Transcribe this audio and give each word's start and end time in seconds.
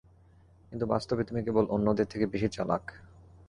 কিন্তু 0.71 0.85
বাস্তবে 0.85 1.21
তুমি 1.23 1.41
কেবল 1.43 1.65
অন্যদের 1.69 2.07
থেকে 2.07 2.25
বেশি 2.25 2.47
চালাক। 2.47 2.83